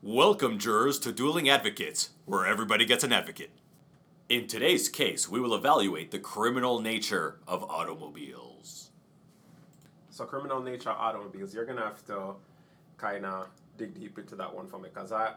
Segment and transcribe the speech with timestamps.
[0.00, 3.50] Welcome, jurors, to Dueling Advocates, where everybody gets an advocate.
[4.28, 8.90] In today's case, we will evaluate the criminal nature of automobiles.
[10.10, 12.36] So criminal nature automobiles, you're gonna have to
[12.96, 15.34] kind of dig deep into that one for me, cause I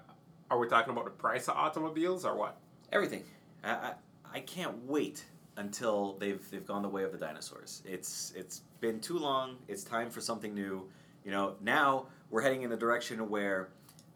[0.51, 2.59] are we talking about the price of automobiles or what?
[2.91, 3.23] Everything.
[3.63, 3.93] I, I,
[4.31, 5.25] I can't wait
[5.57, 7.81] until they've they've gone the way of the dinosaurs.
[7.83, 9.55] It's it's been too long.
[9.67, 10.87] It's time for something new.
[11.25, 13.69] You know, now we're heading in the direction where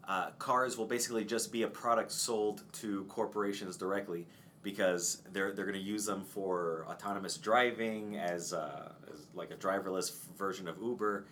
[0.08, 4.26] uh, cars will basically just be a product sold to corporations directly
[4.62, 9.54] because they're they're going to use them for autonomous driving as, uh, as like a
[9.54, 11.26] driverless version of Uber.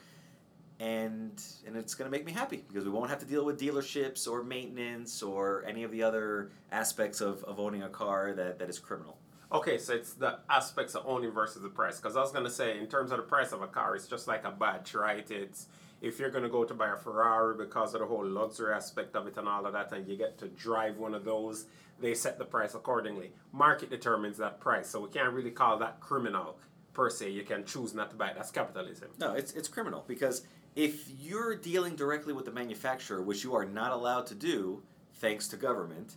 [0.81, 3.61] And and it's going to make me happy because we won't have to deal with
[3.61, 8.59] dealerships or maintenance or any of the other aspects of, of owning a car that,
[8.59, 9.17] that is criminal.
[9.55, 11.99] Okay, so it's the aspects of owning versus the price.
[11.99, 14.27] Because I was gonna say, in terms of the price of a car, it's just
[14.27, 15.31] like a badge, right?
[15.31, 15.69] It's
[16.03, 19.29] if you're gonna go to buy a Ferrari because of the whole luxury aspect of
[19.29, 21.67] it and all of that, and you get to drive one of those,
[22.01, 23.33] they set the price accordingly.
[23.53, 26.59] Market determines that price, so we can't really call that criminal
[26.93, 27.31] per se.
[27.31, 28.35] You can choose not to buy it.
[28.37, 29.11] That's capitalism.
[29.21, 30.43] No, it's it's criminal because
[30.75, 34.83] if you're dealing directly with the manufacturer, which you are not allowed to do,
[35.15, 36.17] thanks to government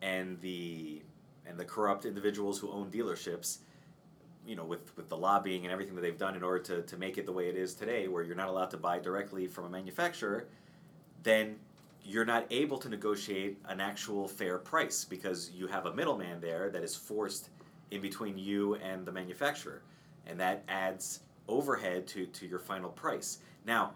[0.00, 1.02] and the
[1.48, 3.58] and the corrupt individuals who own dealerships,
[4.46, 6.96] you know, with, with the lobbying and everything that they've done in order to, to
[6.96, 9.64] make it the way it is today, where you're not allowed to buy directly from
[9.64, 10.46] a manufacturer,
[11.22, 11.56] then
[12.04, 16.70] you're not able to negotiate an actual fair price because you have a middleman there
[16.70, 17.50] that is forced
[17.90, 19.82] in between you and the manufacturer.
[20.26, 23.38] And that adds overhead to, to your final price.
[23.66, 23.92] Now,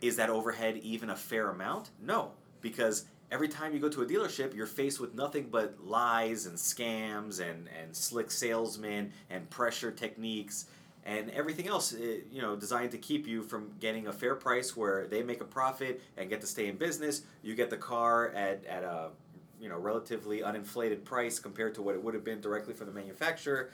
[0.00, 1.90] is that overhead even a fair amount?
[2.00, 6.46] No, because every time you go to a dealership, you're faced with nothing but lies
[6.46, 10.66] and scams and, and slick salesmen and pressure techniques
[11.04, 14.76] and everything else eh, you know designed to keep you from getting a fair price
[14.76, 17.22] where they make a profit and get to stay in business.
[17.42, 19.08] You get the car at, at a
[19.60, 22.92] you know relatively uninflated price compared to what it would have been directly from the
[22.92, 23.70] manufacturer.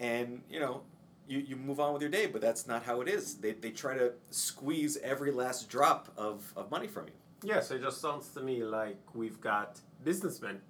[0.00, 0.82] And you know
[1.28, 3.36] you, you move on with your day but that's not how it is.
[3.36, 7.74] They, they try to squeeze every last drop of, of money from you Yeah, so
[7.76, 10.60] it just sounds to me like we've got businessmen.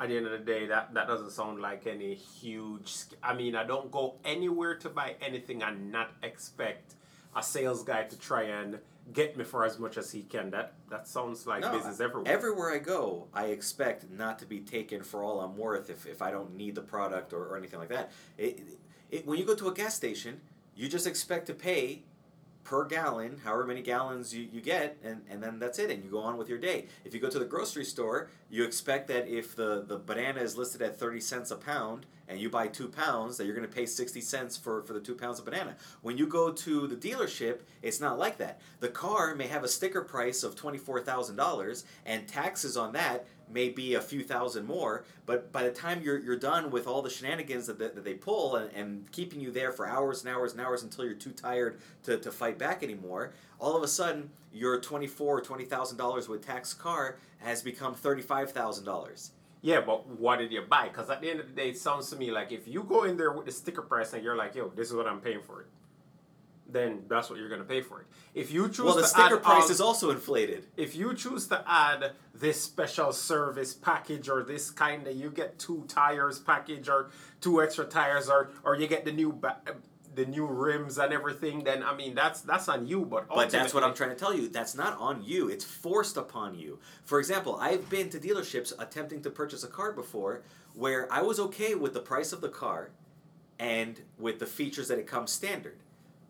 [0.00, 2.92] At the end of the day, that, that doesn't sound like any huge.
[3.22, 6.94] I mean, I don't go anywhere to buy anything and not expect
[7.36, 8.80] a sales guy to try and
[9.12, 10.50] get me for as much as he can.
[10.50, 12.32] That that sounds like No, business everywhere.
[12.32, 16.20] Everywhere I go, I expect not to be taken for all I'm worth if, if
[16.20, 18.10] I don't need the product or, or anything like that.
[18.38, 18.60] It,
[19.10, 20.40] it, when you go to a gas station,
[20.74, 22.02] you just expect to pay
[22.64, 26.10] per gallon, however many gallons you, you get, and, and then that's it, and you
[26.10, 26.86] go on with your day.
[27.04, 30.56] If you go to the grocery store, you expect that if the, the banana is
[30.56, 33.74] listed at 30 cents a pound and you buy two pounds, that you're going to
[33.74, 35.76] pay 60 cents for, for the two pounds of banana.
[36.00, 38.60] When you go to the dealership, it's not like that.
[38.80, 43.94] The car may have a sticker price of $24,000, and taxes on that may be
[43.94, 47.66] a few thousand more, but by the time you're, you're done with all the shenanigans
[47.66, 50.60] that, that, that they pull and, and keeping you there for hours and hours and
[50.60, 54.80] hours until you're too tired to, to fight back anymore, all of a sudden your
[54.80, 59.32] twenty-four or twenty thousand dollars with tax car has become thirty-five thousand dollars.
[59.62, 60.88] Yeah, but what did you buy?
[60.88, 63.04] Because at the end of the day, it sounds to me like if you go
[63.04, 65.40] in there with the sticker price and you're like, yo, this is what I'm paying
[65.40, 65.68] for it,
[66.72, 68.06] then that's what you're going to pay for it.
[68.34, 70.66] If you choose Well, the to sticker add price is also inflated.
[70.76, 75.58] if you choose to add this special service package or this kind of you get
[75.58, 77.10] two tires package or
[77.40, 79.60] two extra tires or or you get the new ba-
[80.14, 83.72] the new rims and everything then i mean that's that's on you but But that's
[83.72, 84.48] what I'm trying to tell you.
[84.48, 85.48] That's not on you.
[85.48, 86.78] It's forced upon you.
[87.04, 90.42] For example, I've been to dealerships attempting to purchase a car before
[90.74, 92.90] where I was okay with the price of the car
[93.58, 95.78] and with the features that it comes standard.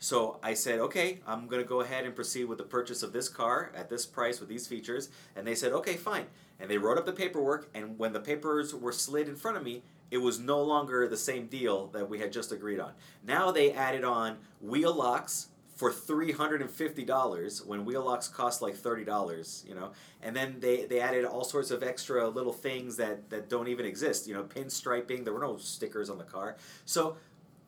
[0.02, 3.12] So I said, okay, I'm going to go ahead and proceed with the purchase of
[3.12, 5.10] this car at this price with these features.
[5.36, 6.26] And they said, okay, fine.
[6.58, 7.68] And they wrote up the paperwork.
[7.72, 11.16] And when the papers were slid in front of me, it was no longer the
[11.16, 12.94] same deal that we had just agreed on.
[13.24, 19.74] Now they added on wheel locks for $350 when wheel locks cost like $30 you
[19.74, 23.68] know and then they, they added all sorts of extra little things that, that don't
[23.68, 25.24] even exist you know pinstriping.
[25.24, 27.16] there were no stickers on the car so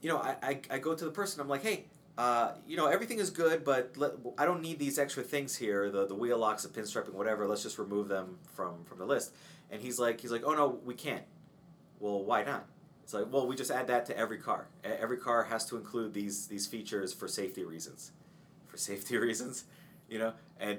[0.02, 2.86] you know i, I, I go to the person i'm like hey uh, you know
[2.86, 6.38] everything is good but let, i don't need these extra things here the, the wheel
[6.38, 9.32] locks the pin striping whatever let's just remove them from from the list
[9.70, 11.24] and he's like he's like oh no we can't
[11.98, 12.66] well why not
[13.04, 14.66] it's like, well, we just add that to every car.
[14.82, 18.12] Every car has to include these these features for safety reasons.
[18.66, 19.64] For safety reasons,
[20.08, 20.32] you know.
[20.58, 20.78] And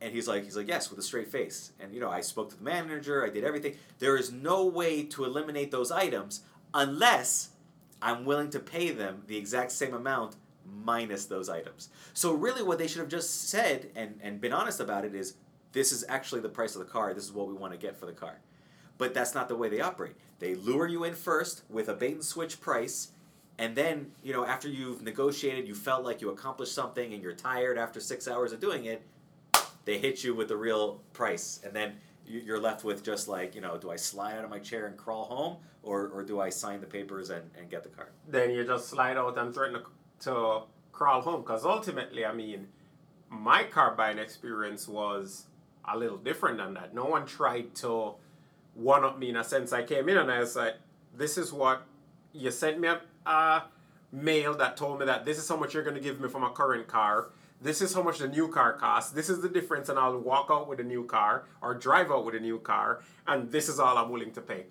[0.00, 1.72] and he's like, he's like, yes, with a straight face.
[1.80, 3.26] And you know, I spoke to the manager.
[3.26, 3.74] I did everything.
[3.98, 7.50] There is no way to eliminate those items unless
[8.00, 10.36] I'm willing to pay them the exact same amount
[10.70, 11.88] minus those items.
[12.14, 15.34] So really, what they should have just said and and been honest about it is,
[15.72, 17.12] this is actually the price of the car.
[17.14, 18.38] This is what we want to get for the car.
[18.98, 20.14] But that's not the way they operate.
[20.38, 23.08] They lure you in first with a bait and switch price,
[23.58, 27.34] and then you know after you've negotiated, you felt like you accomplished something, and you're
[27.34, 29.02] tired after six hours of doing it.
[29.84, 33.54] They hit you with the real price, and then you- you're left with just like
[33.54, 36.40] you know, do I slide out of my chair and crawl home, or or do
[36.40, 38.08] I sign the papers and, and get the car?
[38.28, 39.86] then you just slide out and threaten to,
[40.20, 41.42] to crawl home.
[41.42, 42.68] Because ultimately, I mean,
[43.28, 45.46] my car buying experience was
[45.84, 46.94] a little different than that.
[46.94, 48.14] No one tried to
[48.74, 49.72] one up me in a sense.
[49.72, 50.74] I came in and I was like,
[51.16, 51.82] this is what
[52.32, 53.64] you sent me a, a
[54.12, 56.40] mail that told me that this is how much you're going to give me for
[56.40, 57.30] my current car.
[57.62, 59.12] This is how much the new car costs.
[59.12, 62.26] This is the difference, and I'll walk out with a new car or drive out
[62.26, 64.66] with a new car, and this is all I'm willing to pay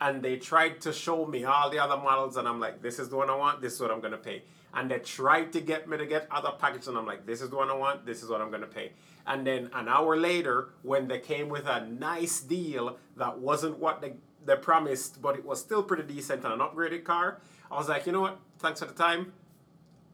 [0.00, 3.08] and they tried to show me all the other models and I'm like, this is
[3.08, 4.42] the one I want, this is what I'm gonna pay.
[4.76, 7.48] And they tried to get me to get other packages and I'm like, this is
[7.48, 8.92] the one I want, this is what I'm gonna pay.
[9.26, 14.02] And then an hour later, when they came with a nice deal that wasn't what
[14.02, 14.12] they,
[14.44, 17.40] they promised, but it was still pretty decent and an upgraded car,
[17.70, 19.32] I was like, you know what, thanks for the time,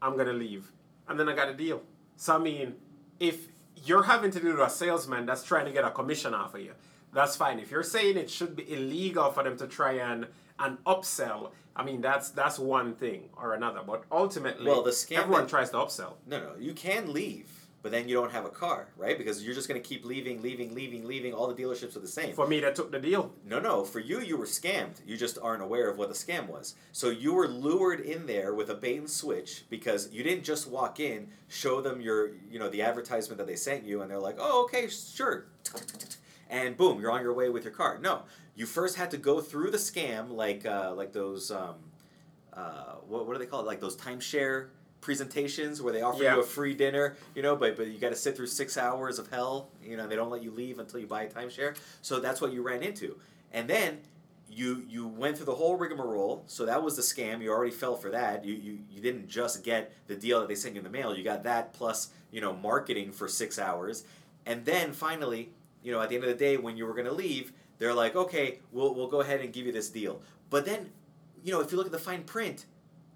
[0.01, 0.71] I'm gonna leave.
[1.09, 1.83] And then I got a deal.
[2.15, 2.75] So I mean,
[3.19, 3.49] if
[3.83, 6.61] you're having to do with a salesman that's trying to get a commission off of
[6.61, 6.71] you,
[7.13, 7.59] that's fine.
[7.59, 10.27] If you're saying it should be illegal for them to try and
[10.63, 13.81] and upsell, I mean that's that's one thing or another.
[13.85, 16.13] But ultimately, Well, the scam everyone that- tries to upsell.
[16.27, 17.49] No, no, you can leave,
[17.81, 19.17] but then you don't have a car, right?
[19.17, 21.33] Because you're just going to keep leaving, leaving, leaving, leaving.
[21.33, 22.33] All the dealerships are the same.
[22.33, 23.33] For me, that took the deal.
[23.45, 25.01] No, no, for you, you were scammed.
[25.05, 26.75] You just aren't aware of what the scam was.
[26.93, 30.67] So you were lured in there with a bait and switch because you didn't just
[30.69, 34.19] walk in, show them your, you know, the advertisement that they sent you, and they're
[34.29, 35.47] like, oh, okay, sure.
[36.49, 37.97] And boom, you're on your way with your car.
[37.99, 38.21] No,
[38.55, 41.75] you first had to go through the scam, like, uh, like those, um,
[42.53, 43.65] uh, what, what do they call it?
[43.65, 44.67] Like those timeshare
[45.01, 46.35] presentations where they offer Yeah.
[46.35, 49.19] you a free dinner, you know, but but you got to sit through six hours
[49.19, 49.69] of hell.
[49.83, 51.75] You know, they don't let you leave until you buy a timeshare.
[52.01, 53.17] So that's what you ran into,
[53.51, 53.99] and then
[54.49, 56.43] you you went through the whole rigmarole.
[56.47, 57.41] So that was the scam.
[57.41, 58.45] You already fell for that.
[58.45, 61.13] You you, you didn't just get the deal that they sent you in the mail.
[61.17, 64.05] You got that plus you know marketing for six hours,
[64.45, 65.49] and then finally,
[65.83, 67.93] you know, at the end of the day when you were going to leave, they're
[67.93, 70.21] like, okay, we'll we'll go ahead and give you this deal.
[70.49, 70.91] But then,
[71.43, 72.65] you know, if you look at the fine print,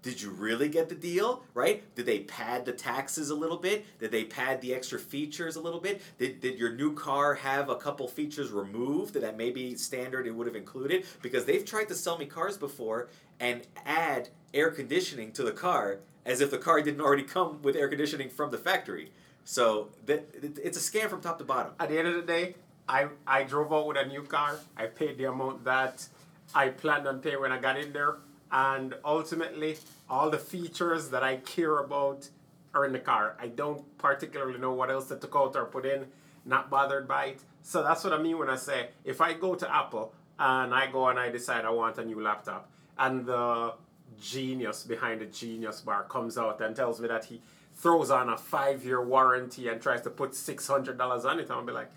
[0.02, 1.82] did you really get the deal right?
[1.94, 3.84] Did they pad the taxes a little bit?
[3.98, 6.00] Did they pad the extra features a little bit?
[6.18, 10.46] Did, did your new car have a couple features removed that maybe standard it would
[10.46, 11.04] have included?
[11.20, 13.08] Because they've tried to sell me cars before
[13.40, 17.74] and add air conditioning to the car as if the car didn't already come with
[17.74, 19.10] air conditioning from the factory.
[19.44, 20.28] So that
[20.62, 21.72] it's a scam from top to bottom.
[21.80, 22.54] At the end of the day,
[22.88, 24.58] I I drove out with a new car.
[24.76, 26.06] I paid the amount that
[26.54, 28.16] I planned on paying when I got in there,
[28.50, 29.76] and ultimately,
[30.08, 32.28] all the features that I care about
[32.74, 33.36] are in the car.
[33.40, 36.06] I don't particularly know what else they took out or put in.
[36.44, 37.40] Not bothered by it.
[37.62, 40.90] So that's what I mean when I say if I go to Apple and I
[40.90, 43.74] go and I decide I want a new laptop, and the
[44.20, 47.40] genius behind the genius bar comes out and tells me that he
[47.74, 51.50] throws on a five year warranty and tries to put six hundred dollars on it,
[51.50, 51.90] I'll be like,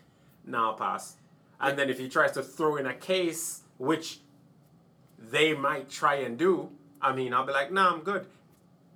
[0.45, 1.15] nah, pass.
[1.59, 4.19] And then if he tries to throw in a case, which
[5.17, 6.69] they might try and do,
[7.01, 8.25] I mean, I'll be like, nah, I'm good.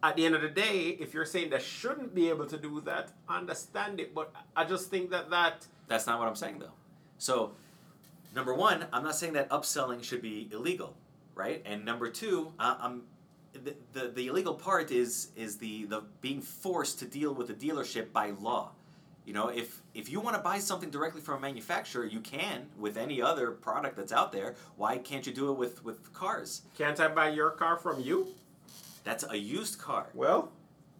[0.03, 2.81] At the end of the day, if you're saying they shouldn't be able to do
[2.81, 4.13] that, I understand it.
[4.13, 6.73] But I just think that that That's not what I'm saying, though.
[7.17, 7.51] So,
[8.35, 10.95] number one, I'm not saying that upselling should be illegal,
[11.33, 11.61] right?
[11.65, 13.03] And number two, I'm
[13.53, 17.53] the, the, the illegal part is is the, the being forced to deal with the
[17.53, 18.71] dealership by law.
[19.25, 22.67] You know, if if you want to buy something directly from a manufacturer, you can
[22.77, 24.55] with any other product that's out there.
[24.75, 26.61] Why can't you do it with with cars?
[26.77, 28.27] can't I buy your car from you?
[29.03, 30.07] That's a used car.
[30.13, 30.51] Well,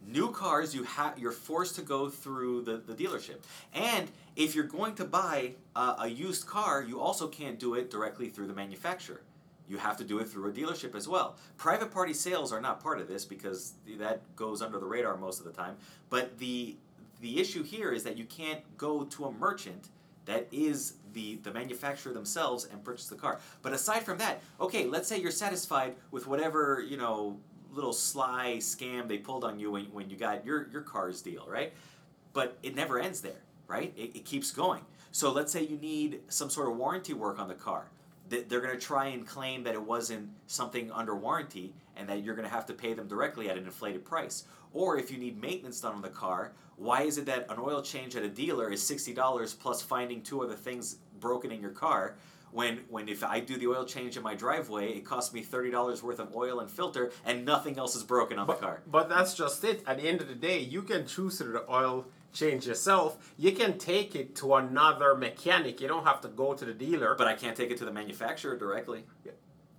[0.08, 3.38] New cars, you have you're forced to go through the, the dealership,
[3.74, 7.89] and if you're going to buy a, a used car, you also can't do it
[7.89, 9.22] directly through the manufacturer.
[9.67, 11.38] You have to do it through a dealership as well.
[11.58, 15.39] Private party sales are not part of this because that goes under the radar most
[15.39, 15.75] of the time.
[16.12, 16.75] But the
[17.22, 19.89] the issue here is that you can't go to a merchant
[20.25, 23.39] that is the the manufacturer themselves and purchase the car.
[23.62, 27.38] But aside from that, okay, let's say you're satisfied with whatever you know
[27.72, 31.45] little sly scam they pulled on you when, when you got your your car's deal,
[31.50, 31.74] right?
[32.34, 33.93] But it never ends there, right?
[33.95, 34.81] It, it keeps going.
[35.12, 37.86] So let's say you need some sort of warranty work on the car.
[38.27, 42.23] They- They're going to try and claim that it wasn't something under warranty and that
[42.23, 44.45] you're going to have to pay them directly at an inflated price.
[44.73, 47.81] Or if you need maintenance done on the car, why is it that an oil
[47.81, 52.15] change at a dealer is $60 plus finding two other things broken in your car?
[52.51, 55.69] When, when if I do the oil change in my driveway, it costs me thirty
[55.69, 58.81] dollars worth of oil and filter, and nothing else is broken on the car.
[58.89, 59.83] But that's just it.
[59.85, 63.33] At the end of the day, you can choose to do the oil change yourself,
[63.37, 65.81] you can take it to another mechanic.
[65.81, 67.15] You don't have to go to the dealer.
[67.17, 69.05] But I can't take it to the manufacturer directly.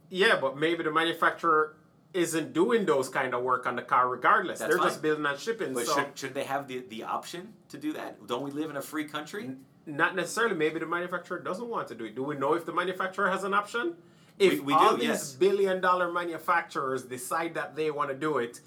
[0.09, 1.77] Yeah, but maybe the manufacturer
[2.17, 4.59] isn't doing those kind of work on the car regardless.
[4.59, 4.89] That's They're fine.
[4.89, 5.75] just building and shipping.
[5.75, 8.27] But so should, should they have the, the option to do that?
[8.27, 9.51] Don't we live in a free country?
[9.89, 10.57] not necessarily.
[10.57, 12.17] Maybe the manufacturer doesn't want to do it.
[12.17, 13.95] Do we know if the manufacturer has an option?
[14.37, 15.33] If We- we all do, these yes.
[15.35, 18.61] billion dollar manufacturers decide that they want to do it,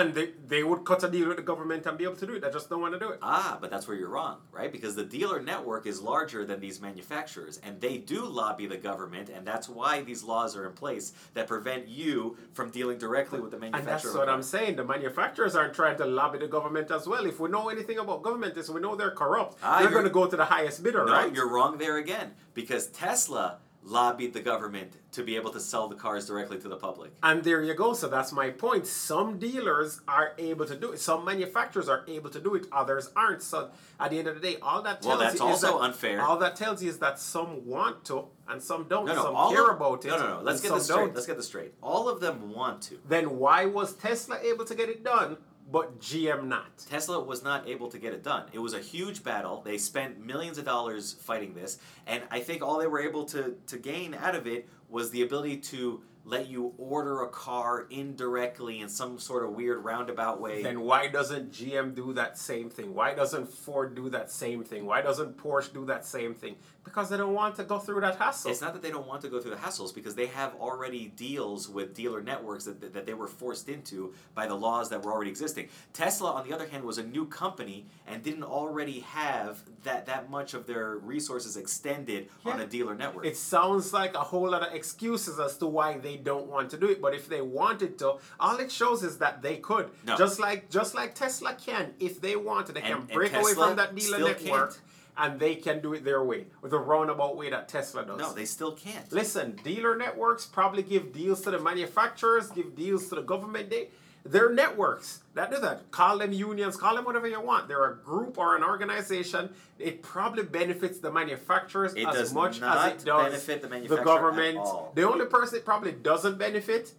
[0.00, 2.34] and they, they would cut a deal with the government and be able to do
[2.34, 3.18] it, they just don't want to do it.
[3.22, 4.70] Ah, but that's where you're wrong, right?
[4.72, 9.28] Because the dealer network is larger than these manufacturers, and they do lobby the government,
[9.28, 13.52] and that's why these laws are in place that prevent you from dealing directly with
[13.52, 13.92] the manufacturer.
[13.92, 14.76] And that's what I'm saying.
[14.76, 17.24] The manufacturers aren't trying to lobby the government as well.
[17.26, 19.58] If we know anything about government, is we know they're corrupt.
[19.62, 21.34] Ah, they're going to go to the highest bidder, No, right?
[21.34, 25.94] you're wrong there again, because Tesla lobbied the government to be able to sell the
[25.94, 27.12] cars directly to the public.
[27.22, 27.92] And there you go.
[27.92, 28.86] So that's my point.
[28.86, 31.00] Some dealers are able to do it.
[31.00, 32.66] Some manufacturers are able to do it.
[32.72, 33.42] Others aren't.
[33.42, 35.74] So at the end of the day, all that Well, tells that's you is that,
[35.74, 36.22] unfair.
[36.22, 39.06] All that tells you is that some want to and some don't.
[39.06, 40.08] No, no, some care of, about it.
[40.08, 40.40] No, no, no.
[40.42, 40.96] Let's get this straight.
[40.96, 41.14] don't.
[41.14, 41.74] Let's get this straight.
[41.82, 42.98] All of them want to.
[43.08, 45.36] Then why was Tesla able to get it done,
[45.70, 46.78] but GM not?
[46.88, 48.44] Tesla was not able to get it done.
[48.52, 49.62] It was a huge battle.
[49.64, 53.56] They spent millions of dollars fighting this, and I think all they were able to
[53.66, 58.80] to gain out of it was the ability to let you order a car indirectly
[58.80, 60.62] in some sort of weird roundabout way.
[60.62, 62.94] Then why doesn't GM do that same thing?
[62.94, 64.86] Why doesn't Ford do that same thing?
[64.86, 66.56] Why doesn't Porsche do that same thing?
[66.84, 68.50] Because they don't want to go through that hassle.
[68.50, 71.12] It's not that they don't want to go through the hassles because they have already
[71.16, 75.12] deals with dealer networks that, that they were forced into by the laws that were
[75.12, 75.68] already existing.
[75.92, 80.30] Tesla, on the other hand, was a new company and didn't already have that, that
[80.30, 83.24] much of their resources extended on a dealer network.
[83.24, 86.76] It sounds like a whole lot of excuses as to why they don't want to
[86.76, 87.00] do it.
[87.00, 89.88] But if they wanted to, all it shows is that they could.
[90.06, 90.16] No.
[90.16, 93.76] Just like just like Tesla can, if they wanted, they And- can break away from
[93.76, 94.80] that dealer network can't.
[95.16, 98.18] And they can do it their way, with the roundabout way that Tesla does.
[98.18, 99.10] no, they still can't.
[99.12, 103.70] Listen, dealer networks probably give deals to the manufacturers, give deals to the government.
[103.70, 103.88] They,
[104.26, 105.90] they're networks that do that.
[105.90, 107.68] Call them unions, call them whatever you want.
[107.68, 109.50] They're a group or an organization.
[109.78, 114.58] It probably benefits the manufacturers It as much as it does benefit the the government.
[114.94, 116.92] The only person it probably doesn't benefit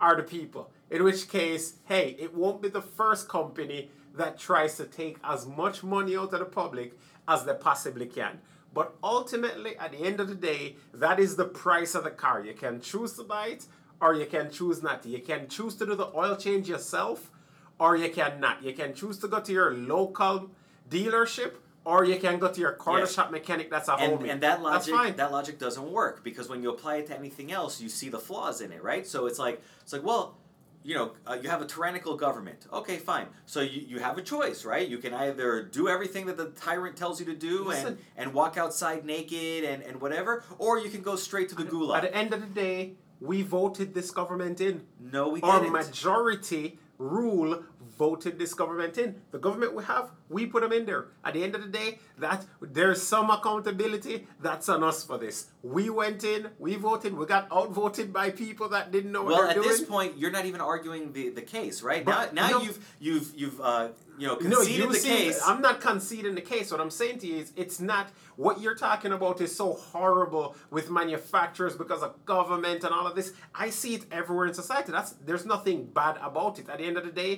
[0.00, 0.70] are the people.
[0.90, 5.46] In which case, hey, it won't be the first company that tries to take as
[5.46, 8.38] much money out of the public as they possibly can.
[8.72, 12.44] But ultimately, at the end of the day, that is the price of the car.
[12.44, 13.66] You can choose to buy it
[14.00, 15.08] or you can choose not to.
[15.08, 17.30] You can choose to do the oil change yourself
[17.78, 18.62] or you cannot.
[18.62, 20.50] You can choose to go to your local
[20.88, 23.14] dealership or you can go to your corner Yes.
[23.14, 24.30] shop mechanic that's a and, homie.
[24.30, 27.80] and that logic that logic doesn't work because when you apply it to anything else
[27.80, 30.36] you see the flaws in it right so it's like it's like well
[30.82, 32.66] you know uh, you have a tyrannical government.
[32.72, 33.26] Okay fine.
[33.46, 34.86] So you, you have a choice right?
[34.88, 37.98] You can either do everything that the tyrant tells you to do and, Listen.
[38.16, 41.96] and walk outside naked and, and whatever or you can go straight to the gulag.
[41.96, 44.86] At the end of the day, we voted this government in.
[44.98, 45.72] no we Our didn't.
[45.72, 47.62] majority rule
[48.00, 49.08] voted this government in.
[49.30, 51.02] The government we have, we put them in there.
[51.22, 52.40] At the end of the day, that
[52.78, 54.26] there's some accountability.
[54.40, 55.36] That's on us for this.
[55.62, 59.42] We went in, we voted, we got outvoted by people that didn't know what well
[59.42, 59.68] they're at doing.
[59.68, 62.62] this point you're not even arguing the, the case right But- now now no.
[62.64, 63.88] you've you've you've uh,
[64.20, 66.66] you know no, conceded you the see, case I'm not conceding the case.
[66.72, 68.06] What I'm saying to you is, it's not
[68.44, 73.14] what you're talking about is so horrible with manufacturers because of government and all of
[73.18, 73.28] this.
[73.64, 74.90] I see it everywhere in society.
[74.98, 76.66] That's there's nothing bad about it.
[76.72, 77.32] At the end of the day,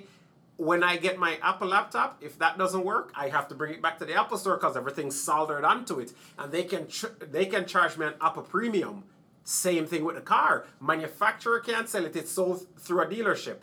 [0.56, 3.82] when I get my Apple laptop, if that doesn't work, I have to bring it
[3.82, 6.86] back to the Apple store because everything's soldered onto it, and they can
[7.30, 9.04] they can charge me an Apple Premium.
[9.44, 10.66] Same thing with the car.
[10.80, 12.14] Manufacturer can't sell it.
[12.14, 13.56] It's sold through a dealership.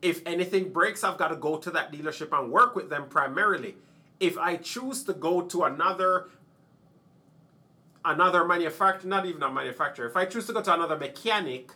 [0.00, 3.76] If anything breaks, I've got to go to that dealership and work with them primarily.
[4.18, 6.28] If I choose to go to another
[8.04, 11.70] another manufacturer, not even a manufacturer, if I choose to go to another mechanic,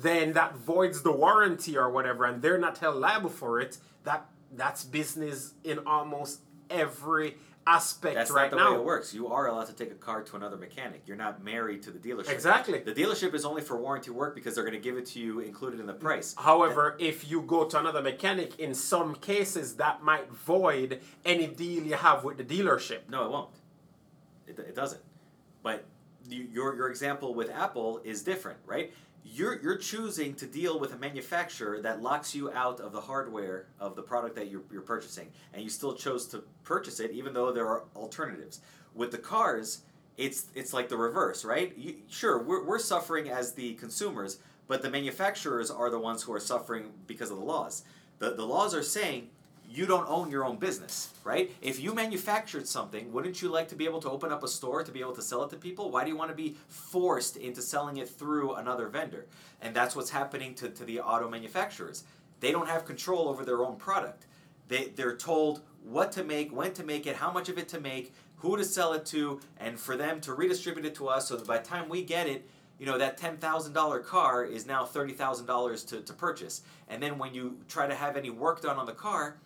[0.00, 3.78] then that voids the warranty or whatever, and they're not held liable for it.
[4.04, 6.40] That that's business in almost
[6.70, 7.36] every
[7.68, 8.72] aspect That's right not the now.
[8.72, 9.12] way it works.
[9.12, 11.02] You are allowed to take a car to another mechanic.
[11.06, 12.30] You're not married to the dealership.
[12.30, 12.78] Exactly.
[12.78, 15.40] The dealership is only for warranty work because they're going to give it to you
[15.40, 16.34] included in the price.
[16.38, 21.82] However, if you go to another mechanic, in some cases that might void any deal
[21.82, 23.00] you have with the dealership.
[23.10, 23.50] No, it won't.
[24.46, 25.02] It, it doesn't.
[25.62, 25.84] But
[26.26, 28.92] you, your your example with Apple is different, right?
[29.24, 33.66] You're you're choosing to deal with a manufacturer that locks you out of the hardware
[33.78, 37.32] of the product that you're, you're purchasing, and you still chose to purchase it, even
[37.32, 38.60] though there are alternatives.
[38.94, 39.82] With the cars,
[40.16, 41.76] it's it's like the reverse, right?
[41.76, 46.32] You, sure, we're we're suffering as the consumers, but the manufacturers are the ones who
[46.32, 47.84] are suffering because of the laws.
[48.18, 49.28] The the laws are saying
[49.68, 51.52] you don't own your own business, right?
[51.60, 54.82] If you manufactured something, wouldn't you like to be able to open up a store
[54.82, 55.90] to be able to sell it to people?
[55.90, 59.26] Why do you want to be forced into selling it through another vendor?
[59.60, 62.04] And that's what's happening to, to the auto manufacturers.
[62.40, 64.26] They don't have control over their own product.
[64.68, 67.80] They, they're told what to make, when to make it, how much of it to
[67.80, 71.36] make, who to sell it to, and for them to redistribute it to us so
[71.36, 72.48] that by the time we get it,
[72.78, 76.62] you know, that $10,000 car is now $30,000 to, to purchase.
[76.88, 79.36] And then when you try to have any work done on the car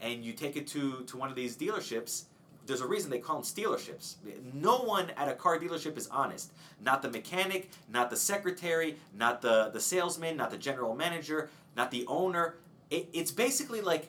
[0.00, 2.24] and you take it to, to one of these dealerships,
[2.66, 4.14] there's a reason they call them dealerships.
[4.54, 6.52] No one at a car dealership is honest.
[6.80, 11.90] Not the mechanic, not the secretary, not the, the salesman, not the general manager, not
[11.90, 12.56] the owner.
[12.90, 14.08] It, it's basically like,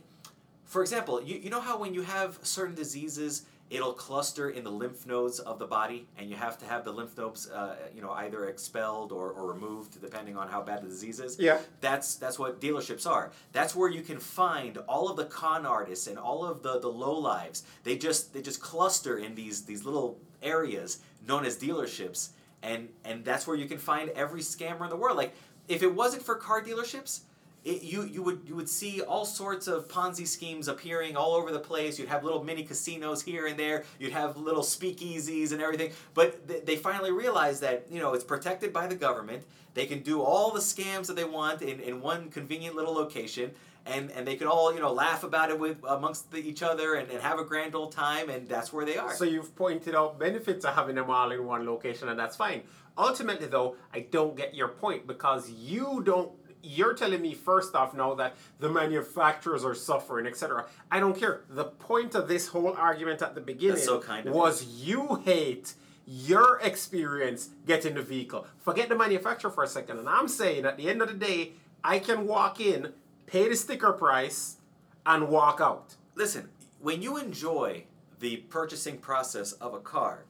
[0.65, 4.69] for example, you, you know how when you have certain diseases, it'll cluster in the
[4.69, 8.01] lymph nodes of the body, and you have to have the lymph nodes, uh, you
[8.01, 11.39] know, either expelled or, or removed, depending on how bad the disease is.
[11.39, 11.57] Yeah.
[11.79, 13.31] That's that's what dealerships are.
[13.53, 16.89] That's where you can find all of the con artists and all of the the
[16.89, 17.63] low lives.
[17.85, 22.29] They just they just cluster in these these little areas known as dealerships,
[22.61, 25.15] and and that's where you can find every scammer in the world.
[25.15, 25.33] Like
[25.69, 27.21] if it wasn't for car dealerships
[27.63, 31.51] it, you you would you would see all sorts of Ponzi schemes appearing all over
[31.51, 31.99] the place.
[31.99, 33.83] You'd have little mini casinos here and there.
[33.99, 35.91] You'd have little speakeasies and everything.
[36.13, 39.43] But th- they finally realized that you know it's protected by the government.
[39.73, 43.51] They can do all the scams that they want in, in one convenient little location.
[43.83, 46.93] And, and they can all you know laugh about it with amongst the, each other
[46.95, 49.11] and, and have a grand old time and that's where they are.
[49.15, 52.61] So you've pointed out benefits of having them all in one location, and that's fine.
[52.97, 56.31] Ultimately, though, I don't get your point because you don't
[56.63, 60.65] you're telling me first off now that the manufacturers are suffering, etc.
[60.91, 61.41] I don't care.
[61.49, 65.73] The point of this whole argument at the beginning so kind of was you hate
[66.05, 68.45] your experience getting the vehicle.
[68.59, 69.99] Forget the manufacturer for a second.
[69.99, 71.53] And I'm saying at the end of the day,
[71.83, 72.93] I can walk in,
[73.27, 74.57] pay the sticker price,
[75.05, 75.95] and walk out.
[76.15, 76.49] Listen,
[76.79, 77.85] when you enjoy
[78.19, 80.25] the purchasing process of a car,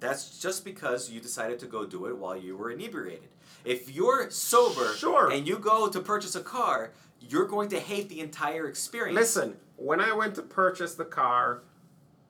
[0.00, 3.28] that's just because you decided to go do it while you were inebriated.
[3.64, 5.30] If you're sober Sure.
[5.30, 9.18] and you go to purchase a car, you're going to hate the entire experience.
[9.18, 11.62] Listen, when I went to purchase the car,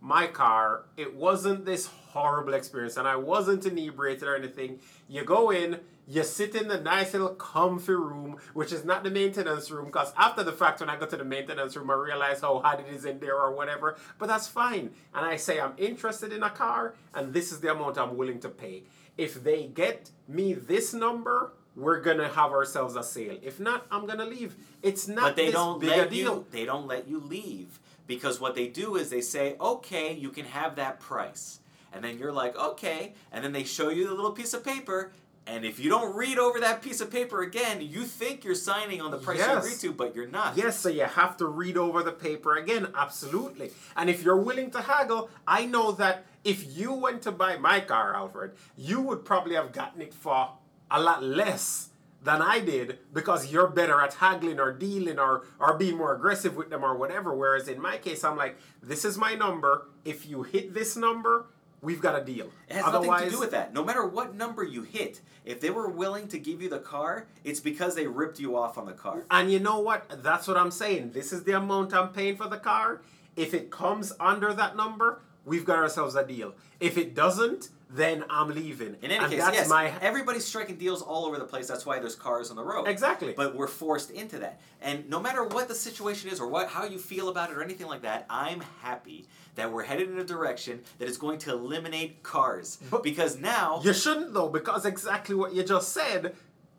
[0.01, 4.79] my car, it wasn't this horrible experience, and I wasn't inebriated or anything.
[5.09, 9.11] You go in, you sit in the nice little comfy room, which is not the
[9.11, 12.42] maintenance room, because after the fact, when I go to the maintenance room, I realize
[12.42, 14.90] how hot it is in there or whatever, but that's fine.
[15.14, 18.40] And I say, I'm interested in a car, and this is the amount I'm willing
[18.40, 18.85] to pay.
[19.16, 23.37] If they get me this number, we're gonna have ourselves a sale.
[23.42, 24.57] If not, I'm gonna leave.
[24.83, 26.35] It's not but they this don't big let deal.
[26.35, 30.29] you they don't let you leave because what they do is they say okay you
[30.31, 31.61] can have that price
[31.92, 35.11] and then you're like okay and then they show you the little piece of paper
[35.46, 39.00] and if you don't read over that piece of paper again you think you're signing
[39.00, 39.64] on the price you Yes.
[39.64, 42.88] agreed to but you're not Yes, so you have to read over the paper again,
[42.94, 43.70] absolutely.
[43.96, 47.80] And if you're willing to haggle, I know that if you went to buy my
[47.80, 50.50] car, Alfred, you would probably have gotten it for
[50.90, 51.88] a lot less
[52.22, 56.57] than I did because you're better at haggling or dealing or, or being more aggressive
[56.57, 57.35] with them or whatever.
[57.35, 59.88] Whereas in my case, I'm like, this is my number.
[60.04, 61.46] If you hit this number,
[61.83, 62.50] we've got a deal.
[62.68, 63.74] It has nothing to do with that.
[63.74, 67.26] No matter what number you hit, if they were willing to give you the car,
[67.44, 69.24] it's because they ripped you off on the car.
[69.30, 70.22] And you know what?
[70.22, 71.12] That's what I'm saying.
[71.12, 73.02] This is the amount I'm paying for the car.
[73.37, 76.54] If it comes under that number, we've got ourselves a deal.
[76.80, 78.96] If it doesn't, then I'm leaving.
[79.02, 81.68] In any and case, that's yes, my everybody's striking deals all over the place.
[81.68, 82.88] That's why there's cars on the road.
[82.88, 83.35] Exactly.
[83.37, 84.61] But we're forced into that.
[84.83, 87.62] And no matter what the situation is or what how you feel about it or
[87.62, 91.52] anything like that, I'm happy that we're headed in a direction that is going to
[91.52, 92.78] eliminate cars.
[92.90, 96.35] But- because now You shouldn't though, because exactly what you just said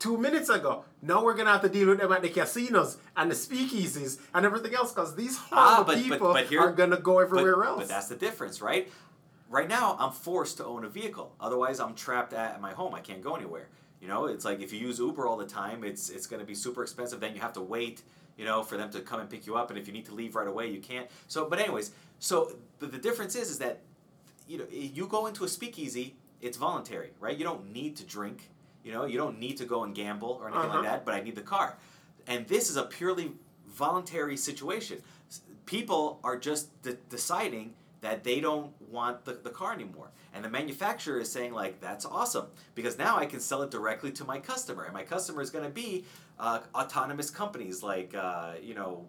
[0.05, 0.85] two minutes ago.
[1.01, 4.45] Now we're gonna have to deal with them at the casinos and the speakeasies and
[4.45, 7.55] everything else, because these horrible Ah, but- but- people but here- are gonna go everywhere
[7.57, 7.79] but, else.
[7.79, 8.91] But that's the difference, right?
[9.49, 11.33] Right now, I'm forced to own a vehicle.
[11.41, 12.93] Otherwise, I'm trapped at my home.
[12.93, 13.67] I can't go anywhere.
[14.01, 16.45] You know, it's like if you use Uber all the time, it's it's going to
[16.45, 17.19] be super expensive.
[17.19, 18.03] Then you have to wait,
[18.37, 19.69] you know, for them to come and pick you up.
[19.71, 21.07] And if you need to leave right away, you can't.
[21.27, 23.81] So, but anyways, so but the difference is, is that
[24.47, 27.35] you know, you go into a speakeasy, it's voluntary, right?
[27.37, 28.49] You don't need to drink.
[28.85, 30.79] You know, you don't need to go and gamble or anything Uh-huh.
[30.79, 31.05] like that.
[31.05, 31.75] But I need the car,
[32.27, 33.31] and this is a purely
[33.67, 35.01] voluntary situation.
[35.65, 40.11] People are just de- deciding that they don't want the, the car anymore.
[40.35, 42.45] And the manufacturer is saying, like, that's awesome
[42.75, 44.83] because now I can sell it directly to my customer.
[44.83, 46.05] And my customer is going to be
[46.39, 49.07] uh, autonomous companies like, uh, you know,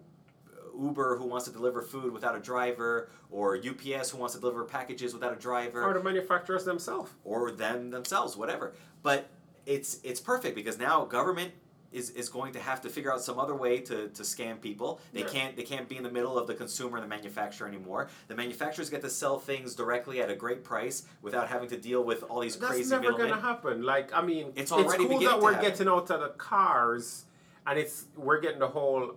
[0.79, 4.63] Uber who wants to deliver food without a driver, or UPS who wants to deliver
[4.63, 7.11] packages without a driver or the manufacturers themselves.
[7.23, 8.73] or them themselves, whatever.
[9.03, 9.27] But
[9.67, 11.51] it's it's perfect because now government
[11.91, 14.99] is, is going to have to figure out some other way to, to scam people.
[15.13, 15.27] They Yeah.
[15.27, 18.09] can't they can't be in the middle of the consumer and the manufacturer anymore.
[18.27, 22.03] The manufacturers get to sell things directly at a great price without having to deal
[22.03, 23.29] with all these That's crazy never middlemen.
[23.29, 23.83] gonna happen.
[23.83, 27.25] Like I mean, It's already cool that we're getting out of the cars,
[27.65, 29.15] and it's we're getting the whole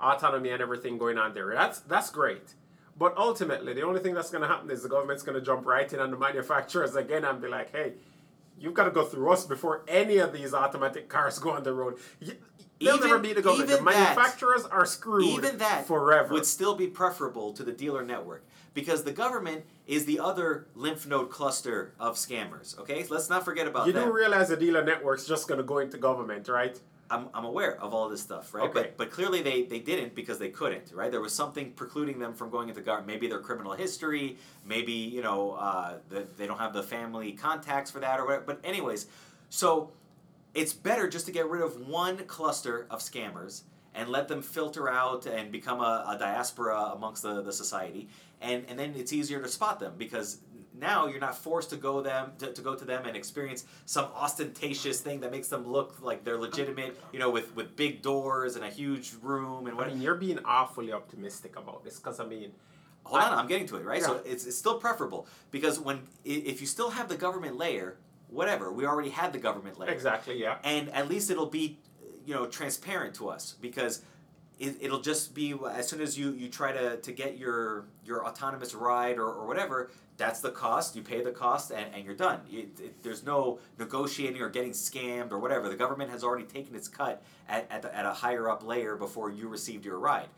[0.00, 1.52] autonomy and everything going on there.
[1.54, 2.54] That's that's great.
[2.96, 5.64] But ultimately, the only thing that's going to happen is the government's going to jump
[5.66, 7.92] right in on the manufacturers again and be like, "Hey,
[8.60, 11.72] you've got to go through us before any of these automatic cars go on the
[11.72, 12.34] road." You,
[12.80, 13.68] they'll Even- never be the government.
[13.68, 15.24] The even that- manufacturers are screwed.
[15.24, 16.32] Even that forever.
[16.32, 18.44] would still be preferable to the dealer network
[18.74, 22.78] because the government is the other lymph node cluster of scammers.
[22.78, 24.00] Okay, let's not forget about you that.
[24.00, 26.78] You do realize the dealer network's just going to go into government, right?
[27.10, 28.64] I'm, I'm aware of all this stuff, right?
[28.64, 28.72] Okay.
[28.72, 31.10] But but clearly they, they didn't because they couldn't, right?
[31.10, 33.06] There was something precluding them from going into guard.
[33.06, 37.90] Maybe their criminal history, maybe you know uh, the, they don't have the family contacts
[37.90, 38.44] for that or whatever.
[38.46, 39.06] But anyways,
[39.48, 39.92] so
[40.54, 43.62] it's better just to get rid of one cluster of scammers
[43.94, 48.08] and let them filter out and become a, a diaspora amongst the, the society
[48.40, 50.38] and, and then it's easier to spot them because
[50.78, 54.06] now you're not forced to go them to, to go to them and experience some
[54.14, 58.56] ostentatious thing that makes them look like they're legitimate you know with, with big doors
[58.56, 62.20] and a huge room and I what mean, you're being awfully optimistic about this because
[62.20, 62.52] I mean,
[63.04, 64.02] hold on i'm getting to it right?
[64.02, 67.96] So it's, it's still preferable because when if you still have the government layer
[68.28, 69.90] whatever we already had the government layer.
[69.90, 70.58] Exactly, yeah.
[70.64, 71.78] and at least it'll be
[72.26, 74.02] you know transparent to us because
[74.58, 78.26] it, it'll just be as soon as you you try to to get your your
[78.26, 80.96] autonomous ride or, or whatever that's the cost.
[80.96, 82.40] You pay the cost and, and you're done.
[82.50, 85.68] It, it, there's no negotiating or getting scammed or whatever.
[85.68, 88.96] The government has already taken its cut at, at, the, at a higher up layer
[88.96, 90.28] before you received your ride.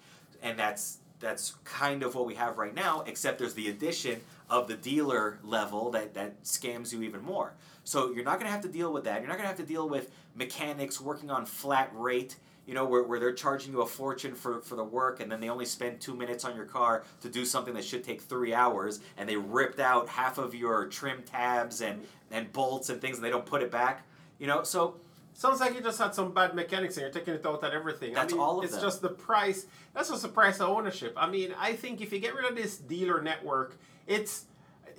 [0.43, 4.69] And that's that's kind of what we have right now except there's the addition of
[4.69, 7.53] the dealer level that, that scams you even more.
[7.85, 9.21] So you're not going to have to deal with that.
[9.21, 12.85] You're not going to have to deal with mechanics working on flat rate you know
[12.85, 15.65] where, where they're charging you a fortune for, for the work and then they only
[15.65, 19.29] spend two minutes on your car to do something that should take three hours and
[19.29, 23.31] they ripped out half of your trim tabs and, and bolts and things and they
[23.31, 24.07] don't put it back
[24.39, 24.97] you know so
[25.41, 28.13] Sounds like you just had some bad mechanics and you're taking it out on everything.
[28.13, 28.83] That's I mean, all of it's them.
[28.83, 29.65] just the price.
[29.95, 31.15] That's just the price of ownership.
[31.17, 34.45] I mean, I think if you get rid of this dealer network, it's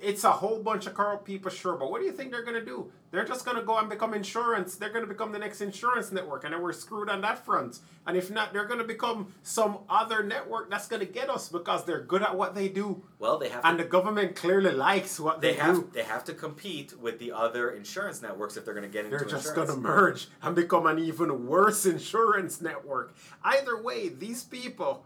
[0.02, 1.76] it's a whole bunch of corrupt people, sure.
[1.76, 2.90] But what do you think they're gonna do?
[3.10, 4.76] They're just gonna go and become insurance.
[4.76, 7.78] They're gonna become the next insurance network, and then we're screwed on that front.
[8.06, 12.00] And if not, they're gonna become some other network that's gonna get us because they're
[12.00, 15.40] good at what they do, well they have to and the government clearly likes what
[15.40, 15.90] they they, have do.
[15.92, 19.16] they have to compete with the other insurance networks if they're going to get into
[19.16, 19.44] insurance.
[19.44, 23.14] They're just going to merge and become an even worse insurance network.
[23.44, 25.04] Either way, these people,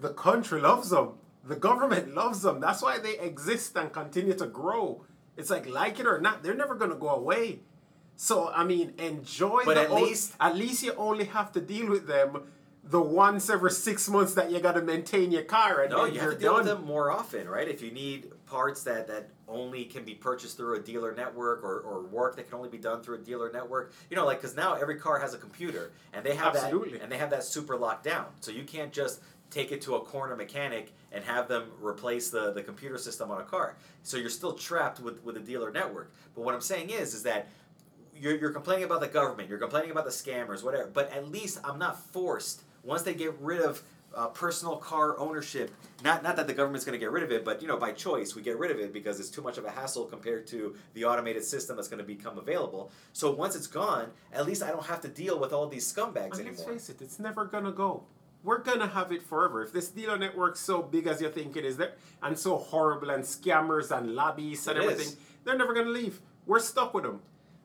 [0.00, 1.12] the country loves them.
[1.46, 2.60] The government loves them.
[2.60, 5.04] That's why they exist and continue to grow.
[5.36, 7.60] It's like, like it or not, they're never going to go away.
[8.16, 11.88] So, I mean, enjoy But the at least- at least you only have to deal
[11.90, 12.44] with them
[12.86, 15.80] the once every six months that you got to maintain your car.
[15.82, 16.64] And No, then you you're have to deal done.
[16.66, 17.66] with them more often, right?
[17.66, 21.80] If you need parts that, that only can be purchased through a dealer network or,
[21.80, 24.54] or work that can only be done through a dealer network, you know, like because
[24.54, 26.92] now every car has a computer and they have Absolutely.
[26.92, 29.94] that and they have that super locked down, so you can't just take it to
[29.96, 33.76] a corner mechanic and have them replace the, the computer system on a car.
[34.02, 36.12] So you're still trapped with, with a dealer network.
[36.34, 37.48] But what I'm saying is, is that
[38.16, 40.90] you're, you're complaining about the government, you're complaining about the scammers, whatever.
[40.92, 43.82] But at least I'm not forced once they get rid of
[44.16, 45.72] uh, personal car ownership.
[46.02, 47.92] Not not that the government's going to get rid of it, but you know by
[47.92, 50.76] choice we get rid of it because it's too much of a hassle compared to
[50.94, 52.92] the automated system that's going to become available.
[53.12, 56.38] So once it's gone, at least I don't have to deal with all these scumbags
[56.38, 56.72] And let's anymore.
[56.74, 58.04] face it, it's never gonna go.
[58.44, 59.64] We're gonna have it forever.
[59.64, 63.10] If this dealer network's so big as you think it is, there and so horrible,
[63.10, 64.90] and scammers and lobbyists and It is.
[64.92, 66.20] everything, they're never gonna leave.
[66.46, 67.20] We're stuck with them.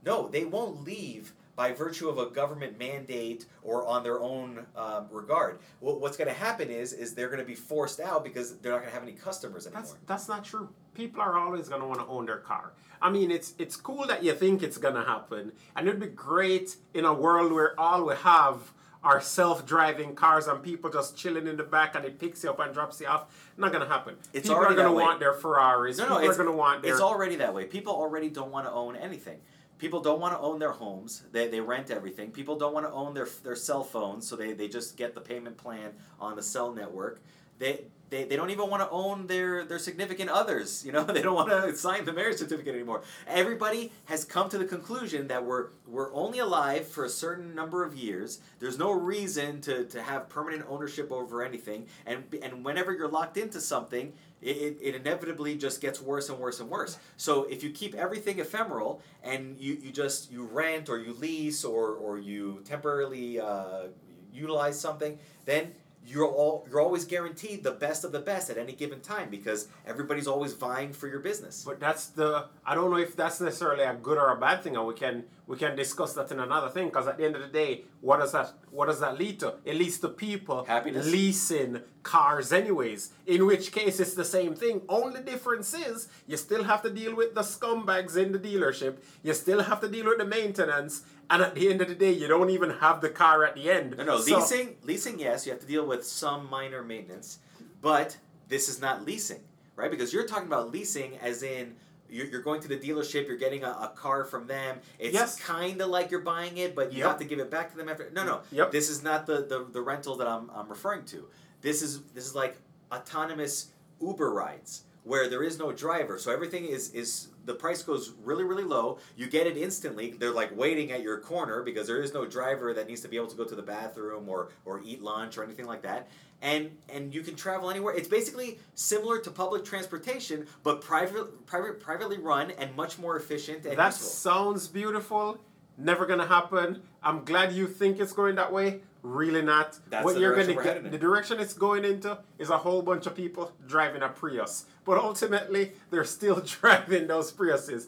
[0.06, 5.08] No, they won't leave by virtue of a government mandate or on their own um,
[5.12, 5.60] regard.
[5.82, 8.72] What, what's going to happen is is they're going to be forced out because they're
[8.72, 9.82] not going to have any customers anymore.
[9.82, 10.70] That's that's not true.
[10.94, 12.72] People are always gonna want to own their car.
[13.02, 16.78] I mean, it's it's cool that you think it's gonna happen, and it'd be great
[16.94, 21.56] in a world where all we have are self-driving cars and people just chilling in
[21.56, 23.52] the back and it picks you up and drops you off.
[23.58, 24.16] Not gonna happen.
[24.34, 25.98] It's people already are gonna want their Ferraris.
[25.98, 27.66] No, no, people it's, are gonna want their it's already that way.
[27.66, 29.40] People already don't want to own anything.
[29.78, 31.24] People don't want to own their homes.
[31.32, 32.32] They, they rent everything.
[32.32, 35.22] People don't want to own their their cell phones, so they, they just get the
[35.22, 37.22] payment plan on the cell network.
[37.60, 40.86] they they, they don't even want to own their, their significant others.
[40.86, 43.04] You know, they don't want to sign the marriage certificate anymore.
[43.28, 47.84] Everybody has come to the conclusion that we're we're only alive for a certain number
[47.84, 48.40] of years.
[48.60, 51.88] There's no reason to, to have permanent ownership over anything.
[52.06, 56.40] And and whenever you're locked into something, it, it, it inevitably just gets worse and
[56.40, 56.98] worse and worse.
[57.18, 61.66] So if you keep everything ephemeral and you, you just you rent or you lease
[61.66, 63.88] or, or you temporarily uh,
[64.34, 65.74] utilize something, then
[66.10, 69.68] you're all you're always guaranteed the best of the best at any given time because
[69.86, 71.64] everybody's always vying for your business.
[71.66, 74.76] But that's the I don't know if that's necessarily a good or a bad thing,
[74.76, 76.88] and we can we can discuss that in another thing.
[76.88, 79.56] Because at the end of the day, what does that what does that lead to?
[79.64, 81.06] It leads to people Happiness.
[81.06, 83.12] leasing cars, anyways.
[83.28, 84.82] In which case, it's the same thing.
[84.90, 88.98] Only difference is you still have to deal with the scumbags in the dealership.
[89.22, 91.04] You still have to deal with the maintenance.
[91.30, 93.70] And at the end of the day, you don't even have the car at the
[93.70, 93.96] end.
[93.98, 97.40] No, no, So- leasing, leasing, yes, you have to deal with some minor maintenance,
[97.82, 99.42] but this is not leasing,
[99.76, 99.92] right?
[99.92, 101.76] Because you're talking about leasing as in
[102.10, 104.80] you're, you're going to the dealership, you're getting a, a car from them.
[104.98, 105.40] It's Yes.
[105.40, 107.08] kind of like you're buying it, but you Yep.
[107.08, 108.10] have to give it back to them after.
[108.12, 108.72] No, no, Yep.
[108.72, 111.28] this is not the, the, the rental that I'm, I'm referring to.
[111.62, 112.58] This is this is like
[112.92, 113.68] autonomous
[114.02, 118.44] Uber rides where there is no driver, so everything is is the price goes really
[118.44, 119.00] really low.
[119.18, 120.12] You get it instantly.
[120.12, 123.18] They're like waiting at your corner because there is no driver that needs to be
[123.18, 126.08] able to go to the bathroom or or eat lunch or anything like that.
[126.42, 127.94] And and you can travel anywhere.
[127.96, 133.66] It's basically similar to public transportation, but private private privately run and much more efficient
[133.66, 134.08] and That useful.
[134.10, 135.40] sounds beautiful.
[135.78, 136.82] Never gonna happen.
[137.02, 138.82] I'm glad you think it's going that way.
[139.02, 139.80] Really not.
[139.90, 143.06] That's what the you're gonna get, the direction it's going into is a whole bunch
[143.06, 144.66] of people driving a Prius.
[144.84, 147.88] But ultimately, they're still driving those Priuses.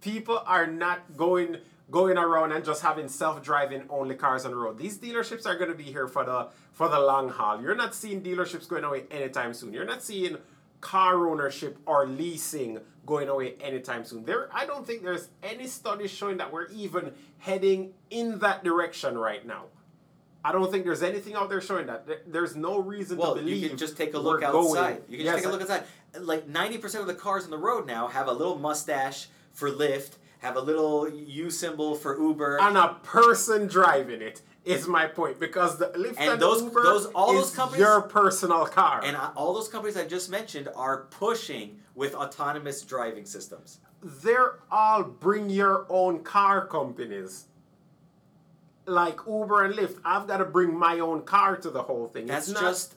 [0.00, 1.58] People are not going
[1.90, 4.78] going around and just having self-driving only cars on the road.
[4.78, 7.60] These dealerships are going to be here for the for the long haul.
[7.60, 9.72] You're not seeing dealerships going away anytime soon.
[9.72, 10.38] You're not seeing
[10.80, 14.24] car ownership or leasing going away anytime soon.
[14.24, 19.16] There I don't think there's any studies showing that we're even heading in that direction
[19.16, 19.64] right now.
[20.46, 22.06] I don't think there's anything out there showing that.
[22.30, 24.52] There's no reason Well, to believe you can just take a look outside.
[24.98, 25.82] going- You can Yes, just take a look outside.
[26.20, 29.68] Like ninety percent of the cars on the road now have a little mustache for
[29.70, 32.58] Lyft, have a little U symbol for Uber.
[32.60, 36.82] and a person driving it is my point because the Lyft And and, those- Uber
[36.84, 39.00] those- all is those companies- your personal car.
[39.02, 43.80] And all those companies I just mentioned are pushing with autonomous driving systems.
[44.22, 47.46] they're all bring your own car companies.
[48.86, 52.26] Like Uber and Lyft, I've got to bring my own car to the whole thing.
[52.26, 52.94] That's it's not, just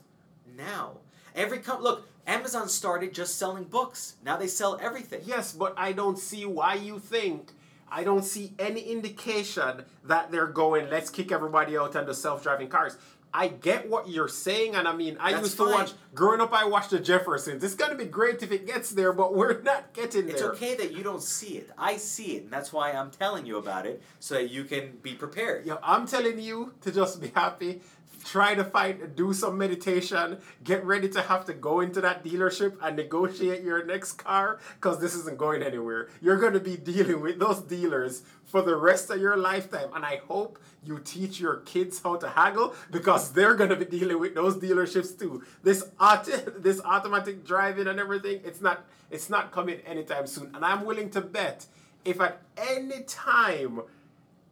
[0.56, 0.98] now.
[1.34, 4.14] Every com- look, Amazon started just selling books.
[4.24, 5.22] Now they sell everything.
[5.24, 7.52] Yes, but I don't see why you think.
[7.90, 12.42] I don't see any indication that they're going, let's kick everybody out and do self
[12.42, 12.96] driving cars.
[13.32, 15.72] I get what you're saying, and I mean, I That's used to fine.
[15.72, 17.62] watch, growing up, I watched the Jeffersons.
[17.62, 20.50] It's gonna be great if it gets there, but we're not getting It's there.
[20.52, 21.70] It's okay that you don't see it.
[21.78, 24.98] I see it, and that's why I'm telling you about it so that you can
[25.02, 25.64] be prepared.
[25.64, 27.82] Yo, I'm telling you to just be happy.
[28.24, 30.38] Try to find, do some meditation.
[30.62, 35.00] Get ready to have to go into that dealership and negotiate your next car because
[35.00, 36.08] this isn't going anywhere.
[36.20, 39.88] You're going to be dealing with those dealers for the rest of your lifetime.
[39.94, 43.84] And I hope you teach your kids how to haggle because they're going to be
[43.84, 45.42] dealing with those dealerships too.
[45.62, 50.54] This auto, this automatic driving and everything, it's not, it's not coming anytime soon.
[50.54, 51.66] And I'm willing to bet
[52.04, 53.82] if at any time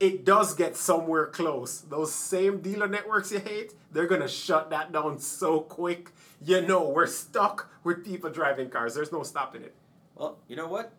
[0.01, 1.81] it does get somewhere close.
[1.81, 6.11] Those same dealer networks you hate, they're gonna shut that down so quick.
[6.41, 8.95] You know, we're stuck with people driving cars.
[8.95, 9.75] There's no stopping it.
[10.15, 10.93] Well, you know what?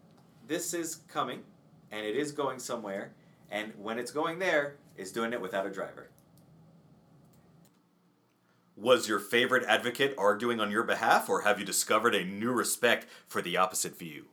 [0.48, 1.44] This is coming,
[1.92, 3.14] and it is going somewhere.
[3.52, 6.10] And when it's going there, it's doing it without a driver.
[8.76, 13.08] Was your favorite advocate arguing on your behalf, or have you discovered a new respect
[13.28, 14.26] for the opposite view?